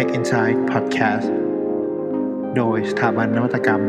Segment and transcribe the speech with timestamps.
[0.00, 1.28] Tech Insight Podcast
[2.56, 3.82] โดยสถาบันนวัตกรรม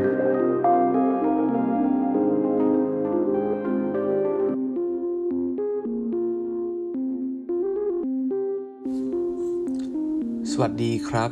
[10.52, 11.32] สวัสดีครับ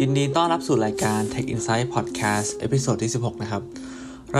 [0.00, 3.62] ยินดีต้อนรับสู่รายการ Tech Insight Podcast episode ที่ 16 นะครับ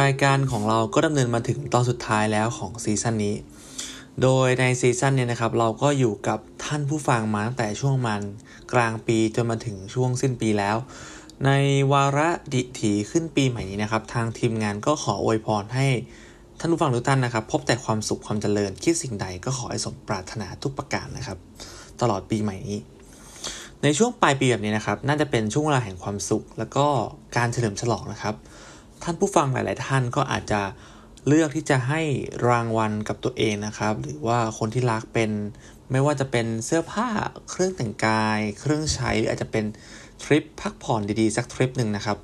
[0.01, 3.35] รายการของเราก็ดำเนินมาถึงตอนสุดท้ายแล้วของ season นี้
[4.23, 8.23] โดยใน season นี้นะครับ เราก็อยู่กับท่านผู้ฟังมาตั้งแต่ช่วงมัน
[8.73, 10.77] กลางปีจนมาถึงช่วงสิ้นปีแล้ว
[11.47, 11.51] ใน
[11.93, 15.87] วาระดิถีขึ้นปีใหม่นี้นะครับ ทางทีมงานก็ขออวยพรให้
[16.59, 21.39] ท่านผู้ฟังทุกท่านนะครับ พบแต่ความสุขความเจริญคิดสิ่งใดก็ขอให้สมปรารถนาทุกประการนะครับ
[22.01, 22.79] ตลอดปีใหม่นี้
[23.83, 26.87] ในช่วงปลายปีแบบนี้นะครับ น่าจะเป็นช่วงเวลาแห่งความสุข แล้วก็
[27.37, 28.35] การเฉลิมฉลองนะครับ
[29.03, 30.61] ท่านผู้ฟังหลาย ๆ ท่านก็อาจจะ
[31.27, 32.03] เลือกที่จะให้
[32.49, 35.31] รางวัลกับตัวเองนะครับ หรือว่าคนที่รักเป็น
[35.91, 37.09] ไม่ว่าจะเป็นเสื้อผ้า
[37.51, 39.65] เครื่องแต่งกาย เครื่องใช้หรืออาจจะเป็น
[40.23, 42.19] ทริปพักผ่อนดีๆ สักทริปหนึ่งนะครับ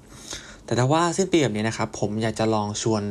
[0.65, 3.03] แต่ถ้าว่าสิ้นปีแบบนี้นะครับ ผมอยากจะลองชวน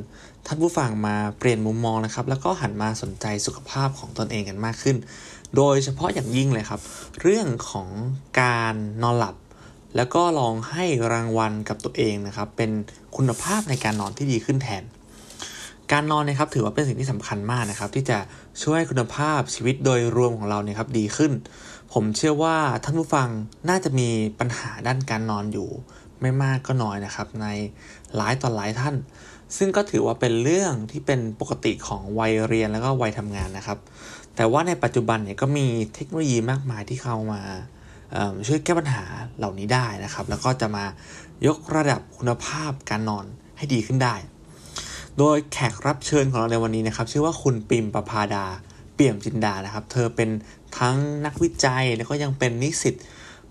[0.48, 4.98] ท่านผู้ฟังมาเปลี่ยนมุมมองนะครับ แล้วก็หันมาสนใจสุขภาพของตนเองกันมากขึ้น
[5.56, 6.82] โดยเฉพาะอย่างยิ่งเลยครับ
[7.22, 7.88] เรื่องของ
[8.42, 9.36] การนอนหลับ
[9.96, 12.72] แล้วก็ลองให้รางวัลกับตัวเองนะครับ เป็น
[13.16, 14.84] คุณภาพในการนอนที่ดีขึ้นแทน
[15.92, 18.18] การนอนนะครับถือว่าเป็นสิ่งที่สำคัญมากนะครับ ที่จะ
[18.64, 21.32] ช่วยคุณภาพชีวิตโดยรวมของเราเนี่ยครับดีขึ้น
[21.94, 23.30] ผมเชื่อว่าท่านผู้ฟัง
[23.70, 25.70] น่าจะมีปัญหาด้านการนอนอยู่
[26.22, 27.48] ไม่มากก็น้อยนะครับ ใน
[28.16, 28.96] หลายต่อหลายท่าน
[29.58, 33.80] ซึ่งก็ถือว่าเป็นเรื่องที่เป็นปกติของวัยเรียนแล้วก็วัยทำงานนะครับ
[34.36, 37.42] แต่ว่าในปัจจุบันเนี่ยก็มีเทคโนโลยีมากมายที่เข้ามา
[38.48, 39.04] ช่วยแก้ปัญหา
[39.38, 40.86] เหล่านี้ได้นะครับ แล้วก็จะมา
[41.48, 43.26] ยกระดับคุณภาพการนอน
[43.58, 44.16] ให้ดีขึ้นได้
[45.20, 48.46] โดยแขกรับเชิญของเราในวันนี้นะครับ ชื่อว่าคุณปิมประพาดา
[48.96, 50.30] เปี่ยมจินดานะครับ เธอเป็น
[50.80, 52.96] ทั้งนักวิจัยแล้วก็ยังเป็นนิสิต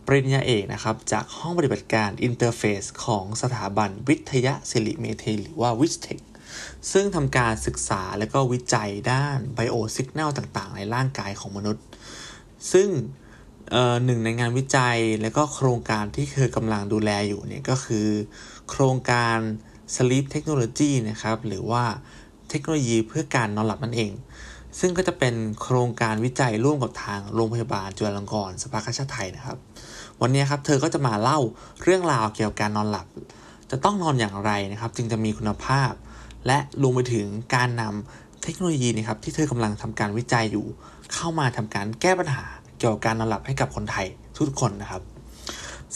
[0.07, 6.21] ปริญญาเอกนะครับ จากห้องปฏิบัติการ Interfaces ของสถาบันวิทยสิริเมธีหรือว่า VISTEC
[6.93, 11.85] ซึ่งทำการศึกษาและก็วิจัยด้าน biosignal ต่างๆ ในร่างกายของมนุษย์
[12.73, 12.89] ซึ่ง
[14.05, 18.09] หนึ่งในงานวิจัยและก็โครงการที่เธอกำลังดูแลอยู่เนี่ยก็คือ
[18.71, 19.39] โครงการ
[19.95, 21.85] Sleep Technology นะครับ หรือว่า
[22.49, 24.13] เทคโนโลยีเพื่อการนอนหลับนั่นเอง
[24.81, 29.57] ซึ่งก็จะเป็นโครงการวิจัยร่วมกับทางโรงพยาบาลจุฬาลงกรณ์สภากาชาติไทยนะครับ
[30.21, 31.39] วันนี้ครับเธอก็จะมาเล่า
[31.83, 33.07] เรื่องราวเกี่ยวกับการนอนหลับ
[33.71, 35.93] จะต้องนอนอย่างไรนะครับ จึงจะมีคุณภาพ
[36.47, 40.67] และรวมไปถึงการนำเทคโนโลยีนะครับที่เธอกำลังทำการวิจัยอยู่
[41.15, 42.45] เข้ามาทำการแก้ปัญหา
[42.79, 45.03] เกี่ยวกับการนอนหลับให้กับคนไทยทุกคนนะครับ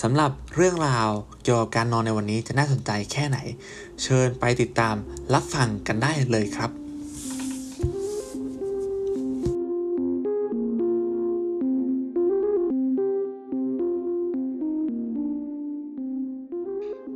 [0.03, 1.09] สำหรับเรื่องราว
[1.43, 3.39] เกี่ยวกับการนอนในวันนี้จะน่าสนใจแค่ไหน
[4.03, 4.95] เชิญไปติดตาม
[5.35, 6.71] รับฟังกันได้เลยครับ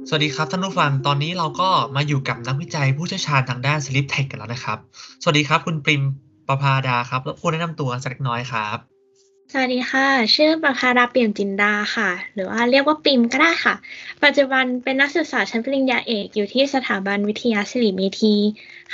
[0.09, 4.79] สวัสดีครับท่านผู้ฟัง ตอนนี้เราก็มาอยู่กับนักวิจัยผู้เชี่ยวชาญทางด้าน Sleep Tech กันแล้วนะครับ
[5.23, 6.03] สวัสดีครับ คุณปริม
[6.49, 8.98] ประภาดาครับรบกวนแนะนำตัวสักน้อยครับ
[9.53, 13.75] สวัสดีค่ะ ชื่อประภาดาเปี่ยมจินดาค่ะ หรือว่าเรียกว่าปิมก็ได้ค่ะ
[14.25, 18.35] ปัจจุบันเป็นนักศึกษาชั้นปริญญาเอกอยู่ที่สถาบันวิทยาศิริเมธี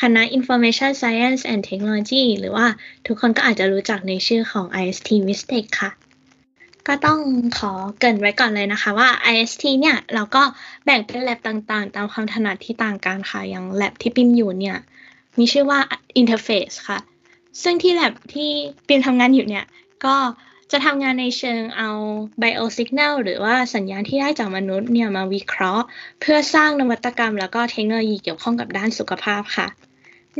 [0.00, 2.66] คณะ Information Science and Technology หรือว่า
[3.06, 5.90] ทุกคนก็อาจจะรู้จักในชื่อของ IST w i s t e c h ค่ะ
[6.88, 7.18] ก็ต้อง
[7.58, 10.42] ขอเกริ่นไว้ก่อนเลยนะคะว่า IST เนี่ยเราก็
[10.84, 14.76] แบ่งเป็น lab ต่างๆ ตามความถนัดที่ต่างกันค่ะ อย่าง lab ที่ปิมอยู่เนี่ย
[15.38, 15.78] มีชื่อว่า
[16.20, 16.98] Interface ค่ะ
[17.62, 18.50] ซึ่งที่ lab ที่
[18.86, 19.66] ปิมทำงานอยู่เนี่ย
[20.06, 20.16] ก็
[20.72, 21.90] จะทำงานในเชิงเอา
[22.42, 25.84] biosignal หรือว่าสัญญาณที่ได้จากมนุษย์เนี่ยมาวิเคราะห์
[26.20, 29.66] เพื่อสร้างนวัตกรรม แล้วก็เทคโนโลยีเกี่ยวข้องกับด้านสุขภาพค่ะ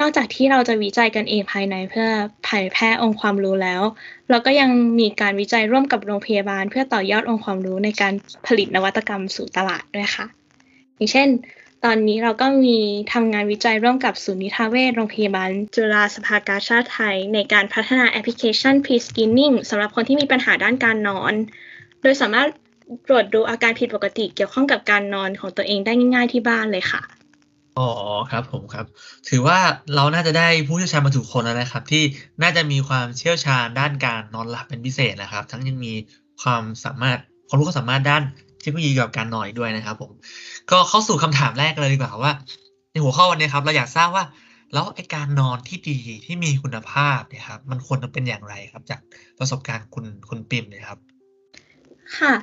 [0.00, 2.08] นอกจากที่เราจะวิจัยกันเองภายในเพื่อ
[2.44, 3.82] เผยแพร่องค์ความรู้แล้ว
[4.30, 4.70] เราก็ยัง
[5.00, 8.12] มีการวิจัยร่วมกับโรงพยาบาล เพื่อต่อยอดองค์ความรู้ในการ
[8.46, 10.26] ผลิตนวัตกรรมสู่ตลาดด้วยค่ะ
[10.96, 11.28] อย่างเช่น
[11.88, 12.78] ตอนนี้เราก็มี
[13.12, 21.32] ทำงานวิจัยร่วมกับศูนย์นิทาเวชโรงพยาบาล จุฬาสภากาชาติไทย ในการพัฒนาแอปพลิเคชัน Pre-Screening สำหรับคนที่มีปัญหาด้านการนอน
[22.00, 22.48] โดยสามารถ
[23.08, 27.02] ตรวจดูอาการผิดปกติเกี่ยวข้องกับการนอนของตัวเองได้ง่าย ๆที่บ้านเลยค่ะ
[27.78, 27.90] อ๋อ
[28.30, 28.86] ครับผมครับ
[29.28, 29.58] ถือว่า
[29.94, 32.02] เราน่าจะได้ผู้เชี่ยวชาญมาถูกคนแล้วนะครับ ที่
[32.42, 35.92] น่าจะมีความเชี่ยวชาญด้านการนอนหลับเป็นพิเศษนะครับ ทั้งยังมี
[36.42, 37.18] ความสามารถ
[37.48, 38.22] ความรู้ความสามารถด้าน
[38.64, 40.12] เทคโนโลยีเกี่ยวกับการนอนด้วยนะครับผม
[40.70, 42.32] ก็เข้าสู่คำถามแรกเลยดีกว่าว่า
[42.90, 44.24] ในหัวข้อวันนี้ครับ เราอยากทราบว่า
[44.72, 49.00] แล้วไอการนอนที่ดีที่มีคุณภาพเนี่ยครับ มันควรจะเป็นอย่างไรครับ จาก
[49.38, 50.98] ประสบการณ์คุณคุณปิมเลยครับ
[52.18, 52.34] ค่ะ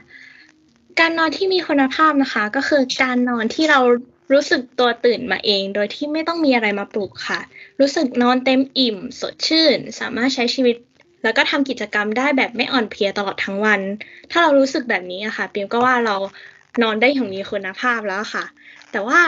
[1.00, 3.80] การนอนที่มีคุณภาพนะคะ ก็คือการนอนที่เรา
[4.34, 7.40] รู้สึกตัวตื่นมาเอง โดยที่ไม่ต้องมีอะไรมาปลุกค่ะ
[7.80, 10.76] รู้สึกนอนเต็มอิ่ม สดชื่น สามารถใช้ชีวิต
[11.24, 13.82] แล้วก็ทำกิจกรรมได้แบบไม่อ่อนเพลียตลอดทั้งวัน
[14.32, 16.16] ถ้าเรารู้สึกแบบนี้อะค่ะปิมก็ว่าเรา
[16.84, 18.46] นอนได้อย่างมีคุณภาพแล้วค่ะ
[18.92, 19.22] แต่ว่า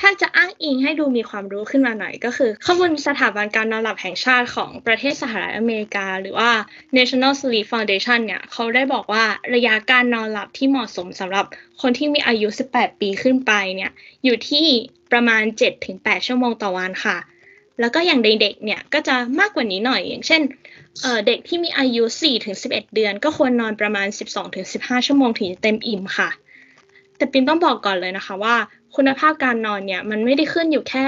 [0.00, 6.50] ถ้าจะอ้างอิงให้ดูมีความรู้ขึ้นมาหน่อยก็คือ ข้อมูลสถาบันการนอนหลับแห่งชาติของประเทศสหรัฐอเมริกา หรือว่า
[6.96, 9.24] National Sleep Foundation เนี่ยเขาได้บอกว่า
[9.54, 11.44] ระยะการนอนหลับที่เหมาะสมสำหรับ
[11.80, 13.90] คนที่มีอายุ 18 ปีขึ้นไปเนี่ย
[14.24, 14.66] อยู่ที่
[15.12, 15.42] ประมาณ
[15.84, 17.16] 7-8 ชั่วโมงต่อวันค่ะ
[17.80, 20.42] แล้วก็อย่างเด็กๆเนี่ยก็จะมากกว่านี้หน่อย อย่างเช่น
[21.26, 22.02] เด็กที่มีอายุ
[22.48, 24.06] 4-11 เดือน ก็ควรนอนประมาณ
[24.56, 26.30] 12-15 ชั่วโมงถึงเต็มอิ่มค่ะ
[27.16, 28.56] แต่ปินต้องบอกก่อนเลยนะคะว่า
[28.96, 31.04] คุณภาพการนอนเนี่ยมันไม่ได้ขึ้นอยู่แค่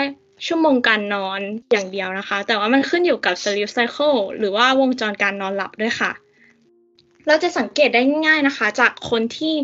[0.47, 6.13] ชั่วโมงการนอนอย่างเดียวนะคะ แต่ว่ามันขึ้นอยู่กับ sleep cycle หรือว่าวงจรการนอนหลับด้วยค่ะ
[7.27, 9.55] เราจะสังเกตได้ง่ายนะคะ จากคนที่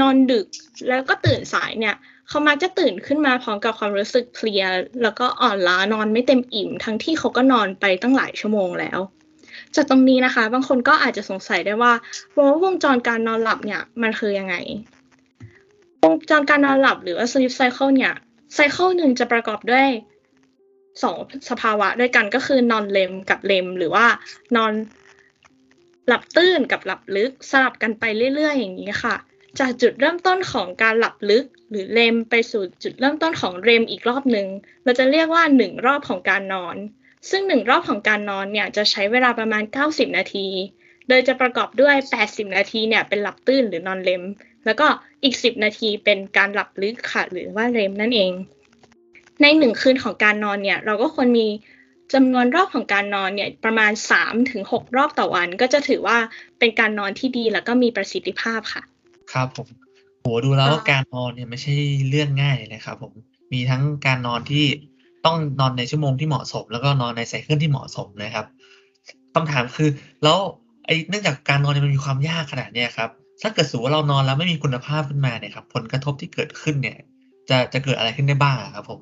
[0.00, 0.46] นอนดึก
[0.88, 1.94] แล้วก็ตื่นสายเนี่ย
[2.32, 4.64] เขามักจะตื่นขึ้นมาพร้อมกับความรู้สึกเพลีย
[5.02, 8.98] แล้วก็อ่อนล้านอนไม่เต็มอิ่ม ทั้งที่เขาก็นอนไปตั้งหลายชั่วโมงแล้ว
[9.74, 11.92] จากตรงนี้นะคะ บางคนก็อาจจะสงสัยได้ว่า
[12.36, 14.54] ว่าวงจรการนอนหลับเนี่ยมันคือยังไง
[16.04, 18.12] วงจรการนอนหลับหรือว่า sleep cycle เนี่ย
[18.54, 19.88] ไซเคิลหนึ่งจะประกอบด้วย
[21.02, 21.16] สอง
[21.50, 24.06] สภาวะด้วยกันก็คือนอนเลมกับเลมหรือว่า
[24.56, 24.72] นอน
[26.06, 29.16] หลับตื้นกับหลับลึกสลับกันไปเรื่อยๆ อย่างนี้ค่ะ
[29.60, 34.46] จากจุดเริ่มต้นของการหลับลึก หรือเลมไปสู่จุดเริ่มต้นของเรมอีกรอบหนึ่ง
[34.84, 36.76] เราจะเรียกว่าหนึ่งรอบของการนอน
[37.30, 40.46] ซึ่งหนึ่งรอบของการนอนเนี่ยจะใช้เวลาประมาณ 90 นาที
[41.08, 41.94] โดยจะประกอบด้วย
[42.26, 44.22] 80 นาทีเนี่ยเป็นหลับตื้นหรือนอนเลม
[44.64, 44.86] แล้วก็
[45.24, 48.32] อีก 10 นาทีเป็นการหลับลึกค่ะ หรือว่าเรมนั่นเอง
[49.42, 51.46] ในหนึ่งคืนของการนอนเนี่ยเราก็ควรมี
[52.14, 53.92] จำนวนรอบของการนอนเนี่ยประมาณ
[54.44, 56.18] 3-6 รอบต่อวัน ก็จะถือว่า
[56.58, 58.82] เป็นการนอนที่ดีแล้วก็มีประสิทธิภาพค่ะ
[59.32, 59.68] ครับผม
[60.20, 61.74] โหดูแล้วการนอนเนี่ยไม่ใช่
[62.08, 63.12] เรื่องง่ายเลยครับผม
[63.52, 64.64] มีทั้งการนอนที่
[65.26, 68.46] ต้องนอนในชั่วโมงที่เหมาะสม แล้วก็นอนในไซเคิลที่เหมาะสมนะครับ
[69.34, 69.88] คำถามคือ
[70.24, 70.38] แล้ว
[70.86, 73.10] ไอ้เนื่องจากการนอนเนี่ยมันมีความยากขนาดเนี้ยครับ
[73.42, 76.98] ถ้าเกิดสูว่าเรานอนแล้วไม่มีคุณภาพขึ้นมาเนี่ยครับผลกระทบที่เกิดขึ้นเนี่ย
[77.50, 79.00] จะจะเกิดอะไรขึ้นได้บ้างครับผม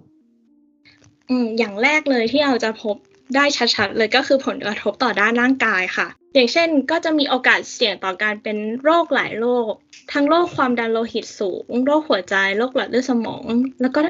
[1.30, 2.96] อืมอย่างแรกเลยที่เราจะพบ
[3.34, 9.72] ได้ชัดๆ เลยก็คือผลกระทบต่อด้านร่างกายค่ะ อย่างเช่นก็จะมีโอกาสเสี่ยงต่อการเป็นโรคหลายโรค
[10.12, 13.44] ทั้งโรคความดันโลหิตสูง โรคหัวใจ โรคหลอดเลือดสมอง
[13.80, 14.00] แล้วก็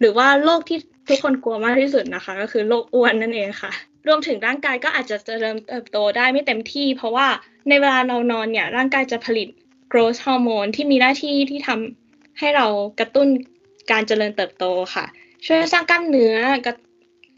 [0.00, 0.78] หรือว่าโรคที่
[1.08, 3.72] ทุกคนกลัวมากที่สุดนะคะ ก็คือโรคอ้วนนั่นเองค่ะ
[4.06, 7.26] รวมถึงร่างกายก็อาจจะเจริญเติบโตได้ไม่เต็มที่ เพราะว่า
[7.68, 9.48] ในเวลาเรานอนเนี่ยร่างกายจะผลิต
[9.92, 12.66] growth hormone ที่มีหน้าที่ที่ทำให้เรา
[13.00, 13.28] กระตุ้น
[13.90, 15.04] การเจริญเติบโตค่ะ
[15.46, 16.36] ช่วยสร้างกล้ามเนื้อ
[16.66, 16.74] กระ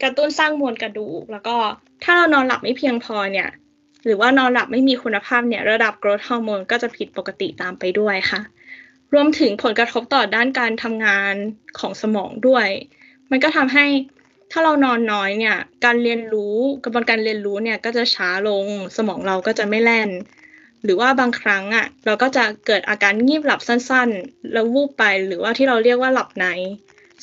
[0.01, 1.57] กระตุ้นสร้างมวลกระดูก แล้วก็
[2.03, 3.49] ถ้าเรานอนหลับไม่เพียงพอเนี่ย
[4.05, 8.41] หรือว่านอนหลับไม่มีคุณภาพเนี่ย ระดับ growth hormone ก็จะผิดปกติตามไปด้วยค่ะ
[9.13, 11.33] รวมถึงผลกระทบต่อด้านการทำงาน
[11.79, 12.67] ของสมองด้วย
[13.31, 13.85] มันก็ทำให้
[14.51, 18.65] ถ้าเรานอนน้อยเนี่ย การเรียนรู้กระบวนการเรียนรู้เนี่ยก็จะช้าลง
[18.97, 20.09] สมองเราก็จะไม่แล่น
[20.83, 26.45] หรือว่าบางครั้งอะ เราก็จะเกิดอาการงีบหลับสั้นๆ แล้ววูบไปหรือว่าที่เราเรียกว่าหลับใน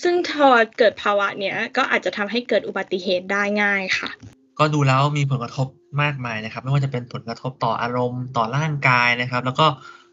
[0.03, 0.49] ซึ่งพอ
[0.79, 4.11] เกิดภาวะเนี้ยก็อาจจะทำให้เกิดอุบัติเหตุได้ง่ายค่ะ
[4.59, 5.67] ก็ดูแล้วมีผลกระทบ
[6.03, 9.67] มากมายนะครับ ไม่ว่าจะเป็นผลกระทบต่ออารมณ์ต่อร่างกายนะครับ แล้วก็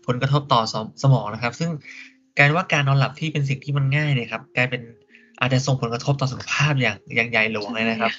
[0.07, 0.61] ผลกระทบต่อ
[1.03, 1.69] สมองนะครับ ซึ่ง
[2.37, 4.81] กลายว่าการนอนหลับที่เป็นสิ่งที่มันง่ายเนี่ยครับกลายเป็น
[5.39, 8.11] อาจจะส่งผลกระทบต่อสุขภาพอย่างอย่างใหญ่หลวงเลยนะครับ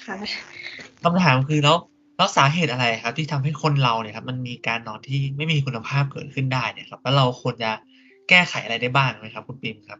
[1.03, 1.77] คำถามคือแล้ว
[2.17, 7.71] แล้วสาเหตุอะไรครับ ที่ทำให้คนเราเนี่ยครับมันมีการนอนที่ไม่มีคุณภาพเกิดขึ้นได้เนี่ยครับ แล้วเราควรจะ
[8.29, 9.99] แก้ไขอะไรได้บ้างไหมครับ คุณปิมครับ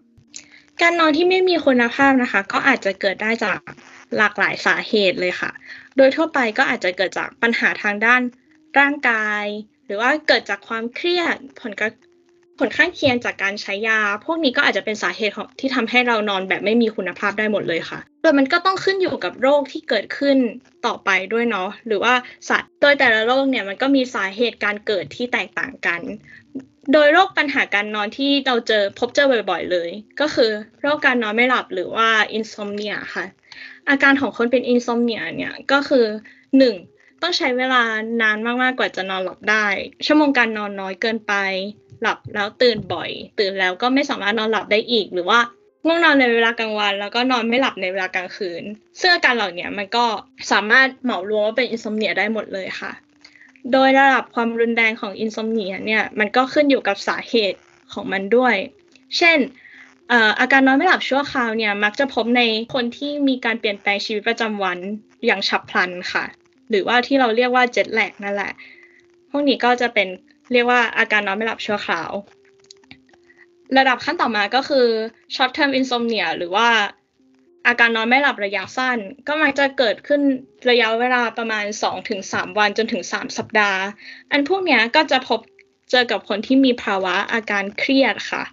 [0.81, 3.59] การนอนที่ไม่มีคุณภาพนะคะ ก็อาจจะเกิดได้จาก
[4.17, 5.51] หลากหลายสาเหตุเลยค่ะ
[5.97, 8.21] โดยทั่วไปก็อาจจะเกิดจากปัญหาทางด้าน
[8.79, 9.45] ร่างกาย
[9.85, 11.91] หรือว่าเกิดจากความเครียดผลกระ
[12.59, 20.37] ผลข้างเคียงจากการใช้ยา พวกนี้ก็อาจจะเป็นสาเหตุที่ทำให้เรานอนแบบไม่มีคุณภาพได้หมดเลยค่ะ โดยมันก็ต้องขึ้นอยู่กับโรคที่เกิดขึ้น
[20.85, 22.13] ต่อไปด้วยเนาะ หรือว่า
[22.49, 26.01] สัตว์ โดยแต่ละโรคเนี่ยมันก็มีสาเหตุการเกิดที่แตกต่างกัน
[26.93, 29.89] โดยโรคปัญหาการนอนที่เราเจอพบเจอบ่อย ๆ เลย
[30.21, 33.25] ก็คือโรคการนอนไม่หลับหรือว่าอินโซมเนียค่ะ
[33.89, 36.05] อาการของคนเป็น insomnia เนี่ยก็คือ
[36.57, 36.75] หนึ่ง
[37.23, 37.81] ต้องใช้เวลา
[38.21, 39.65] นานมากๆกว่าจะนอนหลับได้
[40.05, 41.33] ชั่วโมงการนอนน้อยเกินไป
[42.01, 45.39] หลับแล้วตื่นบ่อย ตื่นแล้วก็ไม่สามารถนอนหลับได้อีก หรือว่า
[45.85, 48.63] ง่วงนอนในเวลากลางวัน แล้วก็นอนไม่หลับในเวลากลางคืน
[48.99, 50.05] ซึ่งอาการเหล่านี้มันก็
[50.51, 52.91] สามารถเหมารวมว่าเป็น insomnia ได้หมดเลยค่ะ
[53.71, 57.59] โดยระดับความรุนแรงของ insomnia เนี่ยมันก็ขึ้นอยู่กับสาเหตุ
[57.93, 58.55] ของมันด้วย
[59.17, 59.37] เช่น
[60.39, 62.41] อาการนอนไม่หลับชั่วคราวเนี่ยมักจะพบใน
[62.73, 64.77] คนที่มีการเปลี่ยนแปลงชีวิตประจำวัน
[65.25, 66.25] อย่างฉับพลันค่ะ
[66.69, 68.51] หรือว่าที่เราเรียกว่าเจ็ตแลกนั่นแหละ
[69.29, 70.07] พวกนี้ก็จะเป็น
[70.53, 72.11] เรียกว่าอาการนอนไม่หลับชั่วคราว
[73.77, 74.87] ระดับขั้นต่อมาก็คือ
[75.35, 76.67] short term insomnia หรือว่า
[77.67, 80.21] อาการนอนไม่หลับระยะสั้น ก็มักจะเกิดขึ้น
[80.69, 81.65] ระยะเวลาประมาณ
[82.11, 83.81] 2-3 วันจนถึง 3 สัปดาห์
[84.31, 85.39] อันพวกนี้ก็จะพบ
[85.91, 88.43] เจอกับคนที่มีภาวะอาการเครียดค่ะ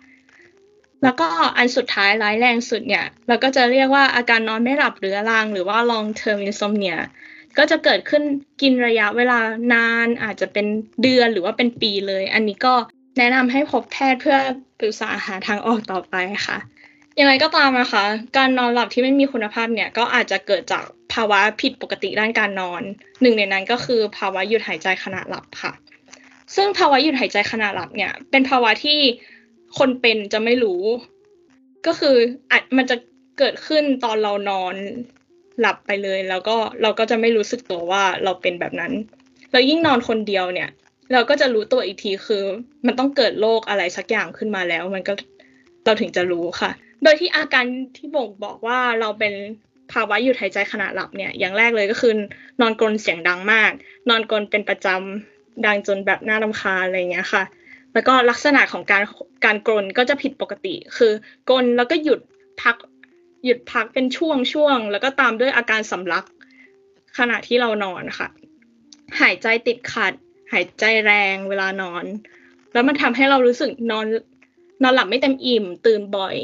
[1.03, 1.27] แล้วก็
[1.57, 6.99] อันสุดท้ายร้ายแรงสุดเนี่ย เราก็จะเรียกว่าอาการนอนไม่หลับหรือรัง หรือว่า long term insomnia
[7.59, 8.23] ก็จะเกิดขึ้น
[8.63, 9.41] กินระยะเวลา
[9.75, 10.67] นานอาจจะเป็น
[11.03, 12.75] เดือนหรือว่าเป็นปีเลย อันนี้ก็
[13.19, 14.37] แนะนำให้พบแพทย์เพื่อ
[14.81, 16.15] ปรึกษาหาทางออกต่อไป
[16.47, 16.59] ค่ะ
[17.21, 18.05] ยังไงก็ตามนะคะ
[18.37, 22.83] การนอนหลับที่ไม่มีคุณภาพเนี่ยก็อาจจะเกิดจากภาวะผิดปกติด้านการนอน
[23.23, 25.73] หนึ่งในนั้นก็คือภาวะหยุดหายใจขณะหลับค่ะ
[26.55, 28.99] ซึ่งภาวะหยุดหายใจขณะหลับเนี่ย เป็นภาวะที่
[29.79, 30.83] คนเป็นจะไม่รู้
[31.87, 32.17] ก็คือ
[32.51, 32.97] อาจมันจะ
[33.39, 34.75] เกิดขึ้นตอนเรานอน
[35.61, 38.93] หลับไปเลย แล้วก็เราก็จะไม่รู้สึกตัวว่าเราเป็นแบบนั้น
[39.53, 40.69] แล้วยิ่งนอนคนเดียวเนี่ย
[41.13, 42.45] เราก็จะรู้ตัวอีกทีคือ
[42.87, 45.13] มันต้องเกิดโรคอะไรสักอย่างขึ้นมาแล้ว มันก็
[45.85, 46.71] เราถึงจะรู้ค่ะ
[47.03, 47.65] โดยที่อาการ
[47.97, 49.33] ที่บ่งบอกว่าเราเป็น
[49.93, 52.13] ภาวะหยุดหายใจขณะหลับเนี่ย อย่างแรกเลยก็คือ
[52.61, 53.71] นอนกรนเสียงดังมาก
[54.09, 57.43] นอนกรนเป็นประจำดังจนแบบน่ารำคาญอะไรเงี้ยค่ะ
[57.93, 59.03] แล้วก็ลักษณะของการ
[59.45, 61.13] การกรนก็จะผิดปกติ คือ
[61.49, 62.21] กรนแล้วก็หยุด
[62.63, 62.77] พัก
[63.45, 66.25] หยุดพักเป็นช่วงช่วงแล้วก็ตามด้วยอาการสำลัก
[67.19, 68.29] ขณะที่เรานอนค่ะ
[69.21, 70.13] หายใจติดขัด
[70.53, 72.05] หายใจแรงเวลานอน
[72.73, 74.07] แล้วมันทำให้เรารู้สึกนอน
[74.83, 76.37] นอนหลับไม่เต็มอิ่ม ตื่นบ่อย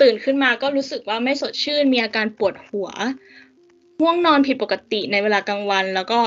[0.00, 2.88] ตื่นขึ้นมาก็รู้สึกว่าไม่สดชื่นมีอาการปวดหัว
[4.00, 6.20] ง่วงนอนผิดปกติในเวลากลางวัน แล้วก็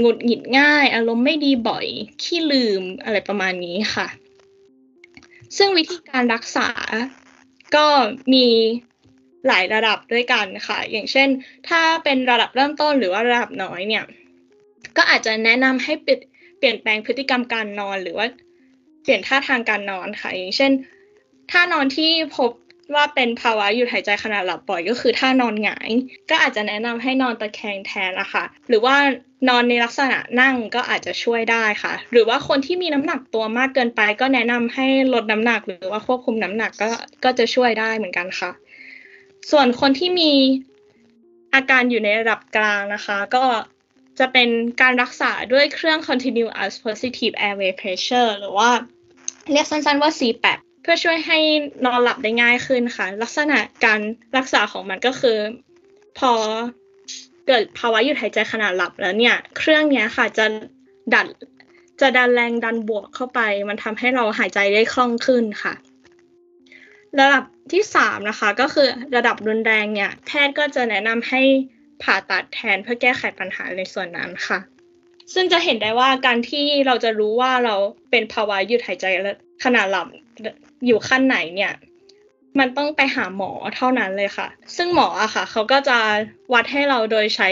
[0.00, 1.86] หงุดหงิดง่าย อารมณ์ไม่ดีบ่อย
[2.22, 4.06] ขี้ลืมอะไรประมาณนี้ค่ะ
[5.56, 6.68] ซึ่งวิธีการรักษา
[7.76, 7.86] ก็
[8.32, 8.46] มี
[9.48, 11.28] หลายระดับด้วยกันค่ะ อย่างเช่น
[11.68, 14.04] ถ้าเป็นระดับเริ่มต้นหรือว่าระดับน้อยเนี่ย
[14.96, 18.26] ก็อาจจะแนะนำให้เปลี่ยนแปลงพฤติกรรมการนอนหรือว่า
[19.02, 20.72] เปลี่ยนท่าทางการนอนค่ะ อย่างเช่น
[21.50, 22.50] ถ้านอนที่พบ
[22.94, 25.90] ว่าเป็นภาวะหยุดหายใจขณะหลับบ่อยก็คือถ้านอนหงาย
[26.30, 28.96] ก็อาจจะแนะนำให้นอนตะแคงแทนนะคะหรือว่า
[29.48, 36.88] นอนในลักษณะนั่งก็อาจจะช่วยได้ค่ะ หรือว่าคนที่มีน้ำหนักตัวมากเกินไป ก็แนะนำให้ลดน้ำหนัก หรือว่าควบคุมน้ำหนักก็
[37.24, 38.50] ก็จะช่วยได้เหมือนกันค่ะ
[39.50, 40.32] ส่วนคนที่มี
[41.54, 43.44] อาการอยู่ในระดับกลางนะคะ ก็
[44.18, 44.48] จะเป็น
[44.82, 48.70] การรักษาด้วยเครื่อง continuous positive airway pressure หรือว่า
[49.52, 51.38] เรียกสั้นๆว่า CPAP เพื่อช่วยให้
[51.84, 54.00] นอนหลับได้ง่ายขึ้นค่ะ ลักษณะการ
[54.36, 55.38] รักษาของมันก็คือ
[56.18, 56.32] พอ
[57.46, 60.46] เกิดภาวะหยุดหายใจขณะหลับแล้วเนี่ย เครื่องเนี้ยค่ะจะ
[61.14, 61.26] ดัน
[62.00, 65.74] จะดันแรงดันบวกเข้าไป มันทำให้เราหายใจได้คล่องขึ้นค่ะ
[67.18, 71.42] ระดับ ที่สามนะคะก็คือระดับรุนแรงเนี่ยแพทย์ก็จะแนะนำให้
[72.02, 74.58] ผ่าตัดแทนเพื่อแก้ไขปัญหาในส่วนนั้นค่ะ
[75.34, 77.74] ซึ่งจะเห็นได้ว่าการที่เราจะรู้ว่าเรา
[78.10, 79.06] เป็นภาวะหยุดหายใจ
[79.64, 80.06] ขณะหลับ
[80.86, 81.72] อยู่ขั้นไหนเนี่ย
[82.58, 85.98] มันต้องไปหาหมอเท่านั้นเลยค่ะ ซึ่งหมออะค่ะ เขาก็จะ
[86.54, 87.48] วัดให้เราโดยใช้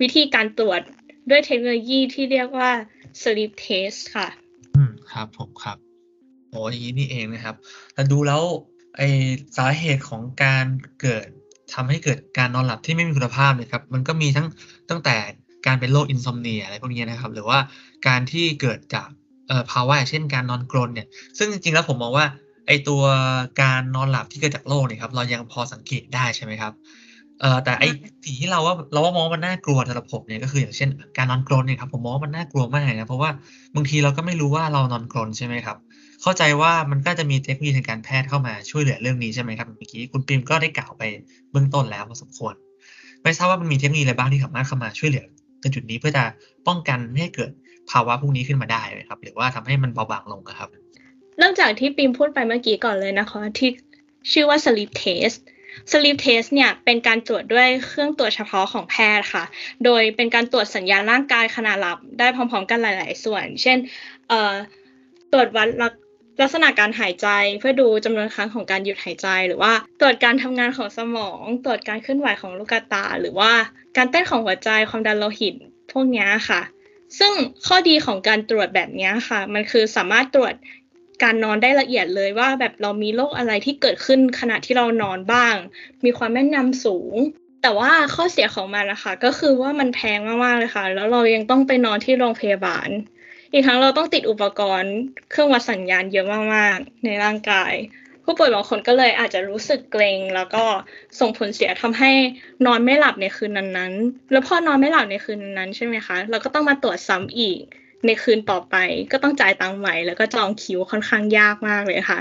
[0.00, 0.80] วิธีการตรวจ
[1.30, 2.70] ด้วยเทคโนโลยีที่เรียกว่า
[3.20, 4.28] sleep test ค่ะ
[4.74, 5.76] อืมครับผมครับ
[6.50, 7.56] โอ้ยนี้นี่เองนะครับ
[7.94, 8.42] แต่ดูแล้ว
[8.96, 9.02] ไอ
[9.56, 10.66] สาเหตุของการ
[11.00, 11.26] เกิด
[11.74, 14.46] ทำให้เกิดการนอนหลับที่ไม่มีคุณภาพเนี่ยครับมันก็มีทั้ง
[14.90, 15.16] ตั้งแต่
[15.66, 17.58] การเป็นโรคอินซอมเนียอะไรพวกนี้นะครับ หรือว่า
[18.06, 19.08] การที่เกิดจาก
[19.72, 21.06] ภาวะเช่นการนอนกรนเนี่ย
[21.38, 22.26] ซึ่งจริงๆแล้วผมมองว่า
[22.66, 23.02] ไอตัว
[23.62, 26.72] การนอนหลับที่เกิดจากโรคเนี่ยครับเรายังพอสังเกตได้ใช่ไหมครับ
[27.40, 27.84] เอ่อแต่ไอ
[28.24, 33.30] สิ่งที่เราว่าเราว่ามองมันน่ากลัวสำหรับผมเนี่ยก็คืออย่างเช่น การนอนกรนเนี่ยครับผมมองว่ามันน่ากลัวมากนะเพราะว่า
[33.74, 35.76] บางทีเราก็ไม่รู้ว่าเรานอนกรนใช่ไหมครับ
[36.22, 41.02] เข้าใจว่ามันก็จะมีเทคโนโลยีทางการแพทย์เข้ามาช่วยเหลือเรื่องนี้ใช่ไหมครับเมื่อกี้คุณปิมก็ได้กล่าวไป
[41.50, 42.54] เบื้องต้นแล้วพอสมควร
[43.22, 45.24] ไม่ทราบว่ามันมีเทคโนโลยีอะไรบ้างที่สามารถเข้ามาช่วยเหลือ
[45.60, 46.24] ในจุดนี้เพื่อจะ
[46.66, 47.50] ป้องกันไม่ให้เกิด
[47.90, 50.68] ภาวะพวกนี้ขึ้นมาได้ไหมครับ หรือว่าทำให้มันเบาบางลงครับ
[51.38, 53.70] เริ่มจากที่ปิมพูดไปเมื่อกี้ก่อนเลยนะคะที่
[54.32, 55.38] ชื่อว่า sleep test
[55.90, 59.44] sleep test เนี่ยเป็นการตรวจด้วยเครื่องตรวจเฉพาะของแพทย์ค่ะ
[59.84, 63.78] โดยเป็นการตรวจสัญญาณร่างกายขณะหลับได้พร้อม ๆ กันหลาย ๆ ส่วน เช่น
[65.32, 65.92] ตรวจวัด
[66.40, 67.28] ลักษณะการหายใจ
[67.58, 73.52] เพื่อดูจำนวนครั้งของการหยุดหายใจ หรือว่าตรวจการทำงานของสมอง ตรวจการเคลื่อนไหวของลูกตา หรือว่า
[73.96, 75.54] การเต้นของหัวใจความดันโลหิต
[75.92, 76.60] พวกนี้ค่ะ
[77.18, 77.32] ซึ่ง
[77.66, 80.54] ข้อดีของการตรวจแบบนี้ค่ะ มันคือสามารถตรวจ
[81.22, 85.54] การนอนได้ละเอียดเลยว่าแบบเรามีโรคอะไรที่เกิดขึ้นขณะที่เรานอนบ้าง
[86.04, 87.14] มีความแม่นยำสูง
[87.62, 92.88] แต่ว่าข้อเสียของมันนะคะ ก็คือว่ามันแพงมากๆเลยค่ะ แล้วเรายังต้องไปนอนที่โรงพยาบาล
[93.52, 94.94] อีกทั้งเราต้องติดอุปกรณ์
[95.30, 97.74] เครื่องวัดสัญญาณเยอะมากๆ ในร่างกาย
[98.24, 100.64] ผู้ป่วยบางคนก็เลยอาจจะรู้สึกเกรงแล้วก็
[101.20, 102.10] ส่งผลเสียทำให้
[102.66, 107.60] นอนไม่หลับในคืนนั้นๆ แล้วพอนอนไม่หลับในคืนนั้นใช่ไหมคะ เราก็ต้องมาตรวจซ้ำอีก
[108.06, 108.76] ในคืนต่อไป
[109.12, 112.20] ก็ต้องจ่ายตังค์ใหม่ แล้วก็จองคิวค่อนข้างยากมากเลยค่ะ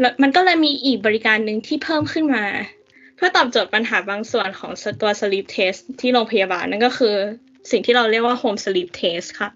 [0.00, 2.44] แล้วมันก็เลยมีอีกบริการหนึ่งที่เพิ่มขึ้นมา
[3.16, 7.16] เพื่อตอบโจทย์ปัญหาบางส่วนของตัว sleep test ที่โรงพยาบาลนั่นก็คือ
[7.70, 9.50] สิ่งที่เราเรียกว่า home sleep test ค่ะ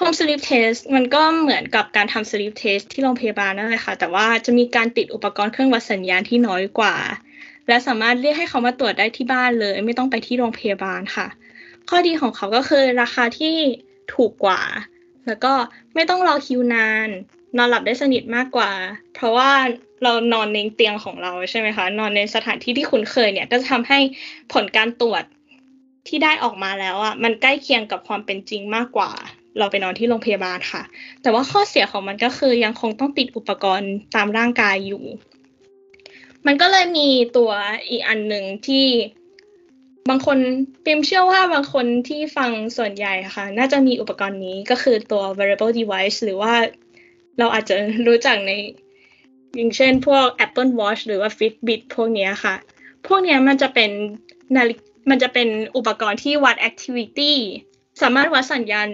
[0.00, 6.96] home sleep test มันก็เหมือนกับการทำ sleep test ที่โรงพยาบาลนั่นแหละค่ะ แต่ว่าจะมีการติดอุปกรณ์เครื่องวัดสัญญาณที่น้อยกว่า
[7.68, 11.26] และสามารถเรียกให้เขามาตรวจได้ที่บ้านเลย ไม่ต้องไปที่โรงพยาบาลค่ะ
[11.88, 13.54] ข้อดีของเขาก็คือราคาที่
[14.14, 14.60] ถูกกว่า
[15.26, 15.52] แล้วก็
[15.94, 17.08] ไม่ต้องรอคิวนาน
[17.56, 18.70] นอนหลับได้สนิทมากกว่า
[19.14, 19.50] เพราะว่า
[20.02, 23.98] เรานอนในเตียงของเราใช่ไหมคะ นอนในสถานที่ที่คุ้นเคยเนี่ยก็จะทำให้
[24.52, 25.22] ผลการตรวจ
[26.08, 29.10] ที่ได้ออกมาแล้วอะมันใกล้เคียงกับความเป็นจริงมากกว่า
[29.58, 30.82] เราไปนอนที่โรงพยาบาลค่ะ
[31.22, 35.04] แต่ว่าข้อเสียของมันก็คือยังคงต้องติดอุปกรณ์ตามร่างกายอยู่
[36.46, 37.50] มันก็เลยมีตัว
[37.88, 38.86] อีกอันหนึ่งที่
[40.08, 40.38] บางคน
[40.84, 46.54] ปิมเชื่อว่าบางคนที่ฟังส่วนใหญ่ค่ะ น่าจะมีอุปกรณ์นี้ก็คือตัว wearable device หรือว่า
[47.38, 47.74] เราอาจจะ
[48.06, 48.52] รู้จักใน
[49.56, 52.54] อย่างเช่นพวก Apple Watch หรือว่า Fitbit พวกนี้ค่ะ
[53.06, 53.90] พวกนี้มันจะเป็น
[54.56, 54.74] นาฬิ
[55.10, 57.32] มันจะเป็นอุปกรณ์ที่วัด activity
[58.02, 58.88] สามารถวัดสัญญาณ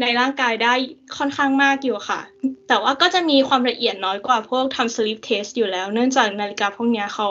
[0.00, 0.74] ในร่างกายได้
[1.16, 2.20] ค่อนข้างมากอยู่ค่ะ
[2.68, 7.28] แต่ว่าก็จะมีความละเอียดน้อยกว่าพวกทำ sleep test อยู่แล้ว เนื่องจากนาฬิกาพวกนี้เขา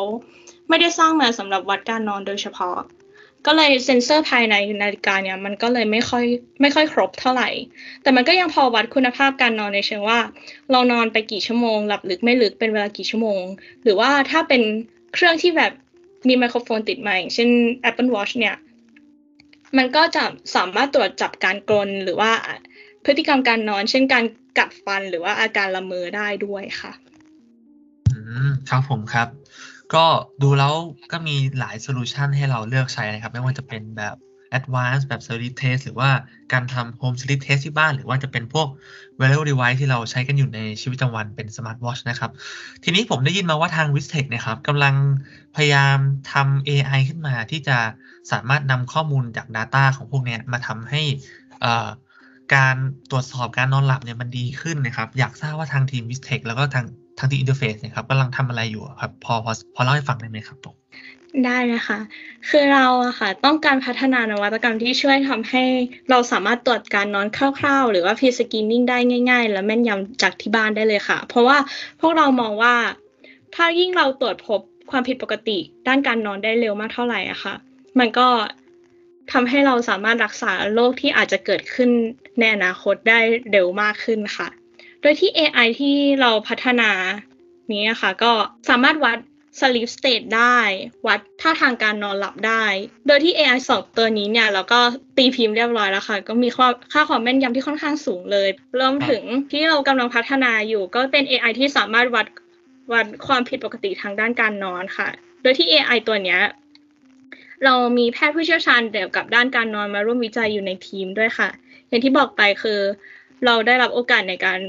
[0.70, 2.78] ไม่ได้สร้างมาสำหรับวัดการนอนโดยเฉพาะ
[3.46, 6.26] ก็เลยเซ็นเซอร์ภายในนาฬิกาเนี่ยมันก็เลยไม่ค่อย
[6.62, 7.50] ไม่ค่อยครบเท่าไหร่
[8.04, 10.20] แต่มันก็ยังพอวัดคุณภาพการนอนในเชิงว่า
[10.72, 13.44] เรานอนไปกี่ชั่วโมง หลับลึกไม่ลึกเป็นเวลากี่ชั่วโมง
[13.84, 14.62] หรือว่าถ้าเป็น
[15.14, 15.72] เครื่องที่แบบ
[16.28, 17.50] มีไมโครโฟนติดมาอย่างเช่น
[17.90, 18.56] Apple Watch เนี่ย
[19.78, 20.24] มันก็จะ
[20.56, 22.32] สามารถตรวจจับการกลนหรือว่า
[23.06, 24.26] พฤติกรรมการนอน เช่นการ
[24.58, 26.92] กัดฟันหรือว่าอาการละเมอได้ด้วยค่ะ
[28.12, 29.28] อืมครับผมครับ
[29.96, 30.06] ก็
[30.44, 30.74] ดูแล้ว
[31.12, 34.16] ก็มีหลายโซลูชันให้เราเลือกใช้นะครับ ไม่ว่าจะเป็นแบบ
[34.58, 36.10] Advanced แบบ Sleep Test หรือว่า
[36.54, 38.68] การทำ Home Sleep Test ที่บ้าน หรือว่าจะเป็นพวก
[39.20, 42.32] Wearable Device ที่เราใช้กันอยู่ในชีวิตประจำวันเป็น Smart Watch นะครับ
[42.84, 44.96] ทีนี้ผมได้ยินมาว่าทาง w i s t e c h นะครับกำลัง
[45.56, 45.98] พยายาม
[46.34, 47.78] ทำ AI ขึ้นมาที่จะ
[48.32, 51.02] สามารถนำข้อมูลจาก Data ของพวกนี้มาทำให้
[52.56, 52.76] การ
[53.12, 56.86] ตรวจสอบการนอนหลับเนี่ยมันดีขึ้นนะครับ อยากทราบว่าทางทีม w i s t e c h แล้วก็ทาง
[57.20, 60.76] ทางที่ Interfaces เนี่ยครับกำลังทำอะไรอยู่ครับ พอพอพอเล่าให้ฟังได้ไหมครับผม
[61.46, 62.00] ได้นะคะ
[62.50, 65.64] คือเราอะค่ะ ต้องการพัฒนานวัตกรรมที่ช่วยทำให้
[66.10, 67.28] เราสามารถตรวจการนอน
[67.60, 68.98] คร่าวๆ หรือว่า pre-screening ได้
[69.30, 71.58] ง่าย ๆ และแม่นยำจากที่บ้านได้เลยค่ะ เพราะว่า
[72.02, 72.76] พวกเรามองว่า
[73.56, 74.60] ถ้ายิ่งเราตรวจพบ
[74.92, 77.54] ความผิดปกติ ด้านการนอนได้เร็วมากเท่าไหร่อะค่ะ
[78.00, 78.28] มันก็
[79.32, 81.90] ทำให้เราสามารถรักษาโรคที่อาจจะเกิดขึ้น
[82.40, 83.20] ในอนาคตได้
[83.52, 84.48] เร็วมากขึ้นค่ะ
[85.02, 86.92] โดยที่ AI ที่เราพัฒนา
[87.74, 88.32] นี้ค่ะก็
[88.70, 89.18] สามารถวัด
[89.60, 90.60] sleep state ได้
[91.08, 92.66] วัดท่าทางการนอนหลับได้
[93.08, 94.80] โดยที่ AI สองตัวนี้เนี่ยเราก็
[95.18, 96.50] ตีพิมพ์เรียบร้อยแล้วค่ะ ก็มี
[96.94, 102.28] ค่าความแม่นยำที่ค่อนข้างสูงเลยรวมถึงที่เรากำลังพัฒนาอยู่ ก็เป็น AI ที่สามารถวัด
[102.94, 105.08] วัดความผิดปกติทางด้านการนอนค่ะ
[105.42, 106.42] โดยที่ AI ตัวเนี้ย
[107.66, 111.50] เรามีแพทย์ผู้เชี่ยวชาญเกี่ยวกับด้านการนอนมาร่วมวิจัยอยู่ในทีมด้วยค่ะ
[111.88, 112.80] อย่างที่บอกไปคือ
[113.46, 114.60] เราได้รับโอกาสในการ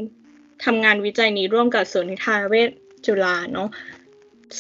[0.65, 2.71] ทำงานวิจัยนี้ร่วมกับศูนย์นิทาเวช
[3.07, 3.69] จุฬาเนาะ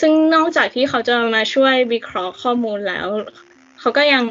[0.00, 3.08] ซึ่งนอกจากที่เขาจะมาช่วยวิเคราะห์ข้อมูลแล้ว
[3.80, 4.24] เขาก็ยัง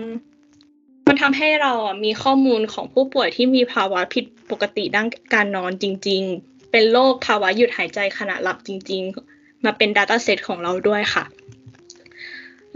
[1.08, 9.02] มันทำให้เราอะมีข้อมูลของผู้ป่วยที่มีภาวะผิดปกติด้านการนอนจริง ๆ เป็นโรคภาวะหยุดหายใจขณะหลับจริง
[9.34, 11.24] ๆ มาเป็น Data Set ของเราด้วยค่ะ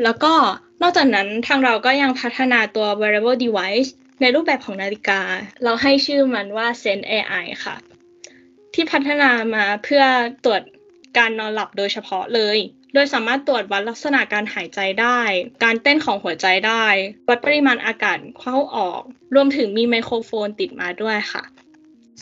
[0.04, 0.34] แล้วก็
[0.82, 3.89] นอกจากนั้นทางเราก็ยังพัฒนาตัว wearable device
[4.21, 5.21] ในรูปแบบของนาฬิกา
[5.63, 7.76] เราให้ชื่อมันว่า Sense AI ค่ะ
[8.74, 10.04] ที่พัฒนามาเพื่อ
[10.45, 10.62] ตรวจ
[11.17, 12.58] การนอนหลับโดยเฉพาะเลย
[12.93, 15.19] โดยสามารถตรวจวัดลักษณะการหายใจได้
[15.63, 16.86] การเต้นของหัวใจได้
[17.28, 19.01] วัดปริมาณอากาศเข้าออก
[19.36, 21.43] รวมถึงมีไมโครโฟนติดมาด้วยค่ะ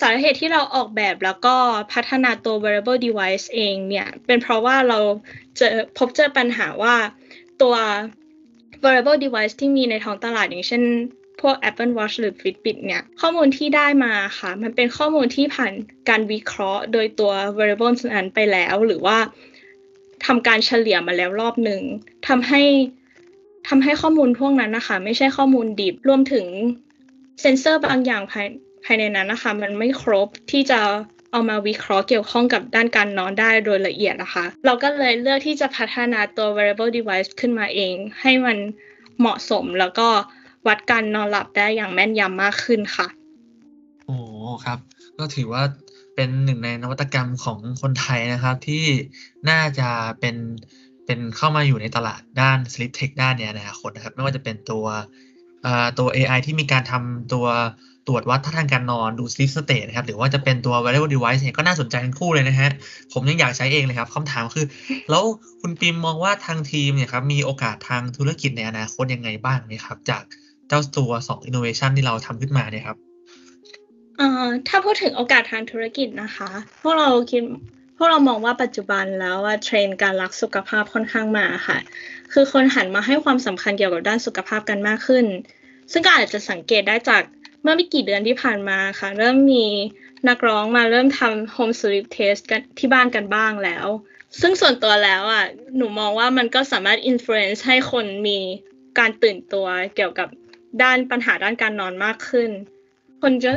[0.02, 1.56] สาเหตุที่เราออกแบบแล้วก็
[1.94, 5.00] พัฒนาตัว wearable device เองเนี่ย เป็นเพราะว่าเรา
[5.58, 6.96] เจอพบเจอปัญหาว่า
[7.62, 7.76] ตัว
[8.84, 10.84] wearable device ที่มีในท้องตลาดอย่างเช่น
[11.44, 15.74] พวก Apple Watch หรือ Fitbit เนี่ย ข้อมูลที่ได้มาค่ะ มันเป็นข้อมูลที่ผ่าน
[16.10, 19.18] การวิเคราะห์ โดยตัว variable นั้นไปแล้ว หรือว่า
[20.26, 21.82] ทำการเฉลี่ยมาแล้วรอบหนึ่ง
[22.28, 22.62] ทำให้
[23.68, 26.46] ทำให้ข้อมูลพวกนั้นนะคะ ไม่ใช่ข้อมูลดิบรวมถึง
[27.42, 28.48] เซนเซอร์บางอย่างภาย
[28.86, 30.80] ภายในนั้นนะคะ มันไม่ครบที่จะ
[31.32, 38.58] เอามาวิเคราะห์เกี่ยวข้องกับด้านการนอนได้โดยละเอียดนะคะ เราก็เลยเลือกที่จะพัฒนาตัว wearable device ขึ้นมาเอง ให้มัน
[39.20, 40.10] เหมาะสมแล้วก็
[40.68, 43.08] วัดการนอนหลับได้อย่างแม่นยำมากขึ้นค่ะ
[44.06, 44.18] โอ้
[44.66, 44.80] ครับ
[45.18, 45.64] ก็ถือว่า
[46.16, 48.84] เป็นหนึ่งในนวัตกรรมของคนไทยนะครับที่
[49.50, 50.36] น่าจะเป็น
[51.06, 54.86] เป็นเข้ามาอยู่ในตลาดด้าน sleep tech ด้านเนี้ยนะครับคนนะครับ ไม่ว่าจะเป็นตัว
[56.00, 57.48] ตัว AI ที่มีการทำตัว
[58.08, 62.70] ตรวจวัดท่าทางการนอนดู sleep state นะครับ หรือว่าจะเป็นตัว wearable device เนี่ยก็น่าสนใจทั้งคู่เลยนะฮะ
[63.14, 64.66] ผมยังอยากใช้เองเลยครับคำถามคือ
[65.10, 65.24] แล้ว
[65.62, 70.24] คุณปิมมองว่าทางทีมเนี่ยครับมีโอกาสทางธุรกิจในอนาคตยังไงบ้างนะครับ จาก
[70.68, 72.98] เจ้าตัว2 innovation ที่เราทำขึ้นมาเนี่ยครับ
[74.18, 76.50] เอ่อถ้าพูดถึงโอกาสทางธุรกิจนะคะ
[76.82, 77.44] พวกเราคิด
[77.98, 81.78] พวกเรามองว่าปัจจุบันแล้วว่าเทรนการรักสุขภาพค่อนข้างมาค่ะ
[82.34, 85.26] คือคนหันมาให้ความสำคัญเกี่ยวกับด้านสุขภาพกันมากขึ้น
[85.92, 87.22] ซึ่งก็อาจจะสังเกตได้จาก
[87.62, 89.66] เมื่อไม่กี่เดือนที่ผ่านมาค่ะ เริ่มมี
[90.30, 93.88] นักร้องมาเริ่มทำ home sleep test กันที่บ้านกันบ้างแล้ว
[94.42, 95.46] ซึ่งส่วนตัวแล้วอะ
[95.76, 98.40] หนูมองว่ามันก็สามารถ influence ให้คนมี
[99.00, 100.28] การตื่นตัวเกี่ยวกับ
[100.82, 102.50] ด้านปัญหาด้านการนอนมากขึ้น
[103.22, 103.52] คนจะ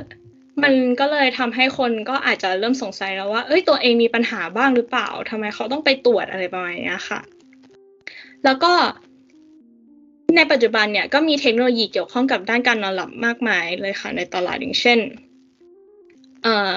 [0.62, 7.20] มันก็เลยทำให้คนก็อาจจะเริ่มสงสัยแล้วว่า เอ้ยตัวเองมีปัญหาบ้างหรือเปล่าทำไมเขาต้องไปตรวจอะไรประมาณนี้ค่ะ
[8.44, 8.72] แล้วก็
[10.36, 14.98] ในปัจจุบันเนี่ยก็มีเทคโนโลยีเกี่ยวข้องกับด้านการนอนหลับมากมายเลยค่ะในตลาดอย่างเช่น
[16.42, 16.76] เอ่อ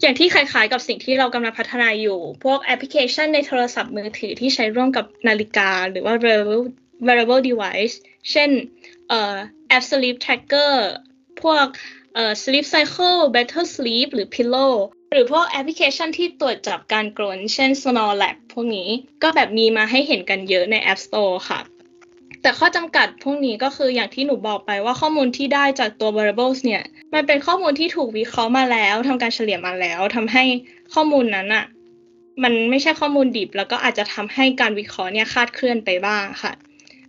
[0.00, 6.14] อย่างที่คล้ายๆกับสิ่งที่เรากำลังพัฒนาอยู่ พวกแอปพลิเคชันในโทรศัพท์มือถือที่ใช้ร่วมกับนาฬิกา หรือว่า
[7.06, 7.94] wearable device
[8.30, 8.50] เช่น
[9.08, 9.34] เอ่อ
[9.74, 10.74] app sleep tracker
[11.42, 11.66] พวก
[12.14, 14.72] เอ่อ sleep cycle better sleep หรือ pillow
[15.12, 18.88] หรือพวกแอปพลิเคชันที่ตรวจจับการกรน เช่น Snore Lab พวกนี้
[19.22, 21.60] ก็แบบมีมาให้เห็นกันเยอะใน App Store ค่ะ
[22.42, 26.82] แต่ข้อจำกัดพวกนี้ก็คืออย่างที่หนูบอกไปว่าข้อมูลที่ได้จากตัว variables เนี่ย
[27.14, 30.44] มันเป็นข้อมูลที่ถูกวิเคราะห์มาแล้วทำการเฉลี่ยมาแล้วทำให้
[30.94, 31.64] ข้อมูลนั้นอะ
[32.42, 36.52] มันไม่ใช่ข้อมูลดิบ แล้วก็อาจจะทำให้การวิเคราะห์เนี่ยคาดเคลื่อนไปบ้างค่ะ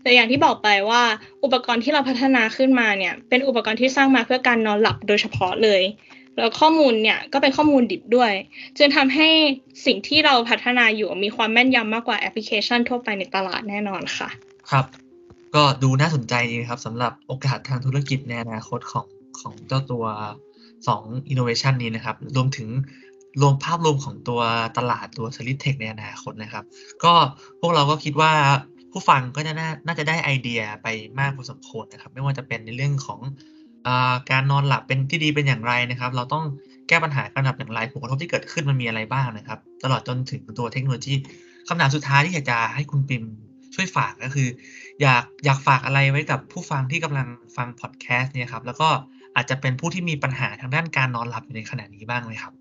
[0.07, 1.03] แต่อย่างที่บอกไปว่า
[1.43, 5.81] อุปกรณ์ที่เราพัฒนาขึ้นมาเนี่ย เป็นอุปกรณ์ที่สร้างมาเพื่อการนอนหลับโดยเฉพาะเลย
[6.37, 8.31] แล้วข้อมูลเนี่ยก็เป็นข้อมูลดิบด้วย
[8.77, 9.29] จึงทำให้
[9.85, 14.29] สิ่งที่เราพัฒนาอยู่มีความแม่นยำมากกว่าแอปพลิเคชันทั่วไปในตลาดแน่นอนค่ะ
[14.71, 14.85] ครับ
[15.55, 16.33] ก็ดูน่าสนใจ
[16.69, 19.07] ครับสำหรับโอกาสทางธุรกิจในอนาคตของ
[19.39, 20.05] ของเจ้าตัว
[20.67, 22.69] 2 innovation นี้นะครับ รวมถึง
[23.41, 24.41] รวมภาพรวมของตัว
[24.77, 26.63] ตลาดตัวสลิทเทคในอนาคตนะครับ
[27.03, 27.13] ก็
[27.59, 28.33] พวกเราก็คิดว่า
[28.97, 29.53] ผู้ฟังก็จะ
[29.87, 30.87] น่าจะได้ไอเดียไป
[31.19, 33.19] มากพอสมควรนะครับ ไม่ว่าจะเป็นในเรื่องของ
[33.87, 33.89] อ
[34.31, 36.43] การนอนหลับเป็นที่ดีเป็นอย่างไรนะครับ เราต้อง
[36.87, 41.13] แก้ปัญหาการหลับอย่างไรผลกระทบที่เกิดขึ้นมันมีอะไรบ้างนะครับ ตลอดจนถึงตัวเทคโนโลยี
[41.67, 43.23] คำถามสุดท้ายที่อยากจะให้คุณปิม
[43.75, 44.47] ช่วยฝากก็คือ
[45.01, 48.89] อยากอยากฝากอะไรไว้กับผู้ฟังที่กำลังฟังพอดแคสต์เนี่ยครับ แล้วก็
[49.35, 52.53] อาจจะเป็นผู้ที่มีปัญหาทางด้านการนอนหลับอยู่ในขณะนี้บ้างไหมครับ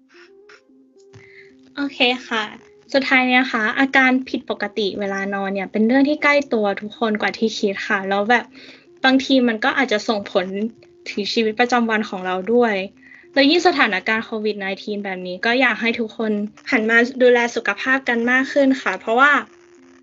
[1.77, 8.45] โอเคค่ะ สุดท้ายเนี่ยค่ะ อาการผิดปกติเวลานอนเนี่ยเป็นเรื่องที่ใกล้ตัวทุกคนกว่าที่คิดค่ะ แล้วแบบ
[9.05, 10.47] บางทีมันก็อาจจะส่งผล
[11.11, 12.75] ถึงชีวิตประจำวันของเราด้วย
[13.35, 16.33] แล้วยิ่งสถานการณ์โควิด -19 แบบนี้ก็อยากให้ทุกคน
[16.71, 19.33] หันมาดูแลสุขภาพกันมากขึ้นค่ะ เพราะว่า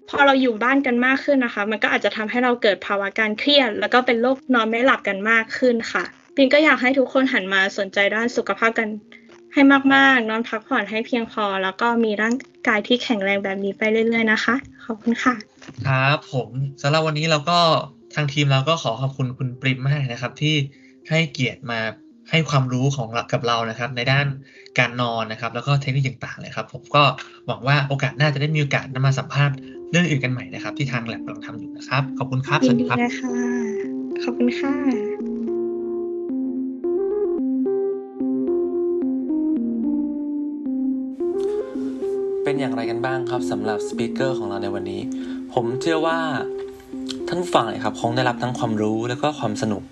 [0.09, 6.03] พอเราอยู่บ้านกันมากขึ้นนะคะ มันก็อาจจะทำให้เราเกิดภาวะการเครียด แล้วก็เป็นโรคนอนไม่หลับกันมากขึ้นค่ะ
[6.35, 8.87] ปิงก็อยากให้ทุกคนหันมาสนใจด้านสุขภาพกัน
[9.53, 9.61] ให้
[9.93, 12.35] มากๆ นอนพักผ่อนให้เพียงพอ แล้วก็มีร่าง
[12.67, 15.35] กายที่แข็งแรงแบบนี้ไปเรื่อย ๆ นะคะ ขอบคุณค่ะ
[15.87, 16.49] ครับผม
[16.81, 17.59] สำหรับวันนี้เราก็
[18.15, 20.55] ทางทีมเราก็ขอขอบคุณคุณปริมมากนะครับ ที่
[21.09, 21.79] ให้เกียรติมา
[22.29, 24.25] ให้ความรู้ของกับเรานะครับ ในด้าน
[24.79, 27.03] การนอนนะครับ แล้วก็เทคนิคต่างๆเลยครับ ผมก็
[27.47, 29.55] หวังว่าโอกาสหน้าจะได้มีโอกาสนำมาสัมภาษณ์
[29.91, 33.35] เรื่องอื่นกันใหม่นะครับ ที่ทางแลบกำลังทำอยู่นะครับ ขอบคุณครับสวัสดีครับค่ะ
[34.23, 35.22] ขอบคุณค่ะ
[42.53, 45.01] เป็นอย่างไรกันบ้างครับสำหรับสปีกเกอร์ของเราในวันนี้
[45.53, 46.17] ผมเชื่อว่า
[47.27, 49.83] ท่านผู้ฟังครับคงได้รับทั้งความรู้และก็ความสนุก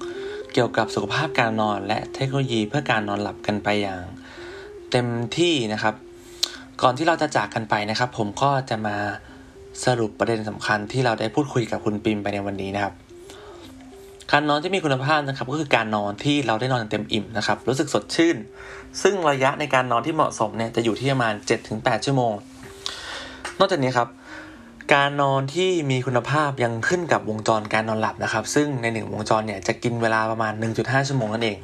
[0.54, 4.02] เกี่ยวกับสุขภาพการนอน และเทคโนโลยีเพื่อการนอนหลับกันไปอย่าง
[4.92, 5.96] เต็มที่นะครับ
[6.82, 8.96] ก่อนที่เราจะจากกันไปนะครับ ผมก็จะมา
[9.86, 12.94] สรุปประเด็นสำคัญที่เราได้พูดคุยกับคุณปิมไปในวันนี้นะครับ
[14.32, 18.38] การนอนที่มีคุณภาพนะครับ ก็คือการนอนที่เราได้นอนอย่างเต็มอิ่มนะครับ รู้สึกสดชื่น
[19.02, 21.34] ซึ่งระยะในการนอนที่เหมาะสมเนี่ยจะอยู่ที่ประมาณ
[21.70, 22.34] 7-8 ชั่วโมง
[23.64, 24.10] นอกจากนี้ครับ
[24.94, 31.58] การนอนที่มีคุณภาพยังขึ้นกับวงจรการนอนหลับนะครับ ซึ่งในหนึ่งวงจรเนี่ยจะกินเวลาประมาณ 1.5 ชั่วโมงนั่นเอง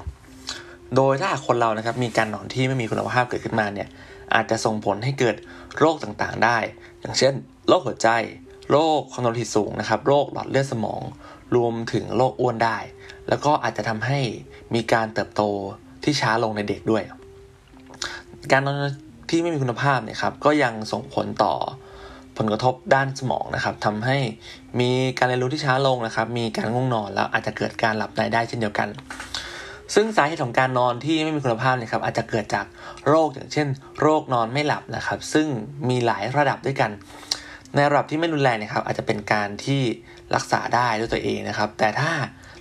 [0.96, 3.88] โดยถ้าคนเรานะครับมีการนอนที่ไม่มีคุณภาพเกิดขึ้นมาเนี่ย
[4.34, 5.36] อาจจะส่งผลให้เกิด
[5.78, 6.58] โรคต่างๆได้
[7.02, 7.34] อย่างเช่น
[7.68, 8.10] โรคหัวใจ
[8.72, 11.02] โรคความดันโลหิตสูงนะครับ โรคหลอดเลือดสมอง
[11.56, 12.78] รวมถึงโรคอ้วนได้
[13.30, 14.20] แล้วก็อาจจะทำให้
[14.74, 15.42] มีการเติบโต
[16.04, 17.04] ที่ช้าลงในเด็กด้วย
[18.52, 18.76] การนอน
[19.30, 21.54] ที่ไม่มีคุณภาพเนี่ยครับ ก็ยังส่งผลต่อ
[22.38, 24.18] ผลกระทบด้านสมองนะครับทำให้
[24.80, 28.90] มีการเรียนรู้ที่ช้าลงนะครับ มีการง่วงนอนแล้วอาจจะเกิดการหลับในได้เช่นเดียวกัน
[29.96, 32.66] ซึ่งสาเหตุของการนอนที่ไม่มีคุณภาพนะครับ อาจจะเกิดจาก
[33.08, 33.68] โรคอย่างเช่น
[34.02, 35.48] โรคนอนไม่หลับนะครับ ซึ่ง
[35.90, 36.92] มีหลายระดับด้วยกัน
[37.74, 39.82] ในระดับที่ไม่รุนแรงนะครับ อาจจะเป็นการที่
[40.36, 42.12] รักษาได้ด้วยตัวเองนะครับ แต่ถ้า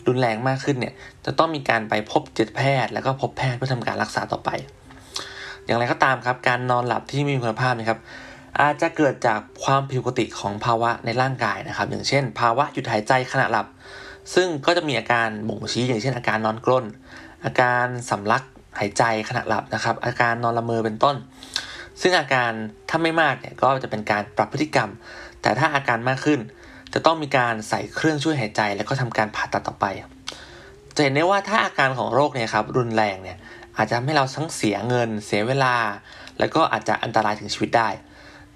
[0.07, 4.51] รุนแรงมากขึ้นเนี่ยจะต้องมีการไปพบจิตแพทย์ แล้วก็พบแพทย์เพื่อทำการรักษาต่อไป
[5.65, 7.99] อย่างไรก็ตามครับ การนอนหลับที่มีคุณภาพนะครับ
[8.61, 13.67] อาจจะเกิดจากความผิดปกติของภาวะในร่างกายนะครับ อย่างเช่น ภาวะหยุดหายใจขณะหลับ
[14.35, 16.85] ซึ่งก็จะมีอาการบ่งชี้อย่างเช่นอาการนอนกรน
[17.45, 18.43] อาการสำลัก
[18.79, 21.17] หายใจขณะหลับนะครับ อาการนอนละเมอเป็นต้น
[22.01, 22.51] ซึ่งอาการ
[22.89, 24.91] ถ้าไม่มากเนี่ยก็จะเป็นการปรับพฤติกรรม
[25.43, 26.41] แต่ถ้าอาการมากขึ้น
[26.95, 29.87] จะต้องมีการใส่เครื่องช่วยหายใจ แล้วก็ทำการผ่าตัดต่อไป
[30.95, 33.39] จะเห็นได้ว่าถ้าอาการของโรคเนี่ยครับรุนแรงเนี่ย
[33.77, 35.75] อาจจะทำให้เราทั้งเสียเงิน เสียเวลา
[36.39, 37.89] แล้วก็อาจจะอันตรายถึงชีวิตได้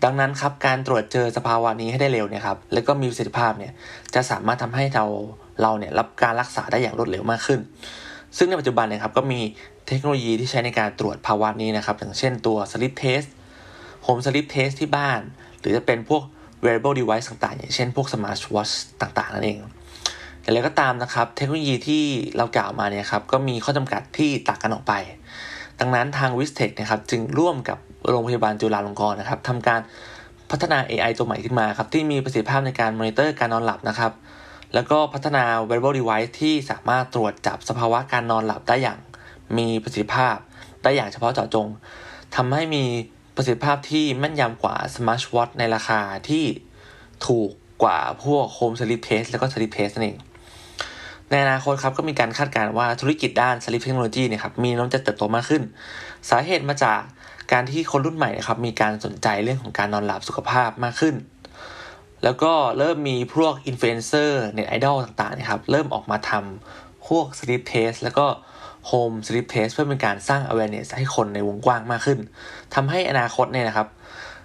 [0.05, 3.73] ดังนั้นครับการตรวจเจอสภาวะนี้ให้ได้เร็วเนี่ยครับแล้วก็มีประสิทธิภาพเนี่ย
[4.15, 5.05] จะสามารถทำให้เรา
[5.63, 7.61] เราเนี่ยรับการรักษาได้อย่างรวดเร็วมากขึ้น
[8.37, 9.41] ซึ่งในปัจจุบันเนี่ยครับก็มี
[9.89, 13.29] เทคโนโลยีที่ใช้ในการตรวจภาวะนี้นะครับ อย่างเช่นตัว sleep test
[14.07, 15.21] home sleep test ที่บ้าน
[15.61, 16.23] หรือจะเป็นพวก
[16.65, 19.59] wearable device ต่างๆ อย่างเช่นพวก smart watch ต่างๆ นั่นเอง
[20.43, 22.03] แต่แล้วก็ตามนะครับ เทคโนโลยีที่
[22.37, 24.93] เรากล่าวมาเนี่ยครับก็มีข้อจำกัดที่ต่างกันออกไป
[25.81, 29.81] ดังนั้นทาง w i s t e c h นะครับจึงร่วมกับ โรงพยาบาลจุฬาลงกรณ์นะครับทำการ
[30.51, 34.13] พัฒนา AI ตัวใหม่ขึ้นมาครับที่มีประสิทธิภาพในการมอนิเตอร์การนอนหลับนะครับ
[34.75, 38.99] แล้วก็พัฒนา wearable device ที่สามารถตรวจจับสภาวะการนอนหลับได้อย่าง
[39.59, 40.37] มีประสิทธิภาพ
[40.83, 41.69] ได้อย่างเฉพาะเจาะจง
[42.37, 42.85] ทำให้มี
[43.37, 46.45] ประสิทธิภาพที่แม่นยำกว่า Smart Watch ในราคาที่
[47.27, 47.51] ถูก
[47.83, 50.19] กว่าพวก Home Sleep Test แล้วก็ Sleep Test นั่นเอง
[51.31, 55.63] ในอนาคตครับก็มีการคาดการณ์ว่าธุรกิจด้าน Sleep Technology เนี่ยครับมีแนวโน้มจะเติบโตมากขึ้น
[56.31, 57.01] สาเหตุมาจาก
[57.53, 61.15] การที่คนรุ่นใหม่นะครับมีการสนใจเรื่องของการนอนหลับสุขภาพมากขึ้น
[62.25, 68.27] แล้วก็เริ่มมีพวกอินฟลูเอนเซอร์เน็ตไอดอลต่างๆนะครับเริ่มออกมาทำพวก Sleep Test แล้วก็
[68.91, 72.19] Home Sleep Test เพื่อเป็นการสร้าง awareness ให้คนในวงกว้างมากขึ้น
[72.75, 73.89] ทำให้อนาคตเนี่ยนะครับ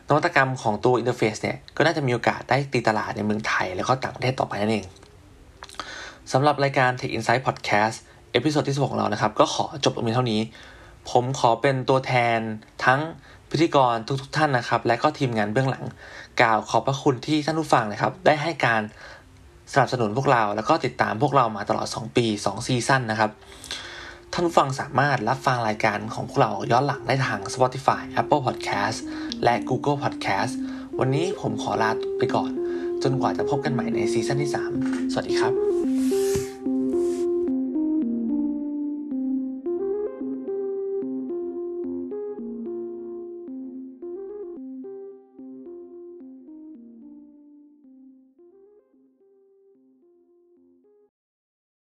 [0.08, 4.86] นวัตกรรมของตัว Interfaces เนี่ยก็น่าจะมีโอกาสได้ตีตลาดในเมืองไทย แล้วก็ต่างประเทศต่อไปนั่นเอง
[6.32, 7.96] สำหรับรายการ Tech Insight Podcast
[8.32, 10.42] episode ที่16ของเรานะครับ ก็ขอจบตรงนี้เท่านี้
[11.12, 12.40] ผมขอเป็นตัวแทน
[12.86, 13.00] ทั้ง
[13.52, 15.86] พิธีกรทุกๆทท่านนะครับ และก็ทีมงานเบื้องหลัง
[16.42, 18.82] กล่าวขอบพระคุณที่ท่านผู้ฟังนะครับ ได้ให้การ
[19.74, 23.32] สนับสนุนพวกเรา แล้วก็ติดตามพวกเรามาตลอด 2 ปี 2 ซีซั่นนะครับ
[24.34, 28.98] ท่านผู้ฟังสามารถรับฟังรายการของพวกเราย้อนหลังได้ทาง Spotify Apple Podcast
[29.44, 30.54] และ Google Podcast
[31.00, 32.52] วันนี้ผมขอลาไปก่อน
[33.04, 35.75] จนกว่าจะพบกันใหม่ในซีซั่นที่ 3 สวัสดีครับ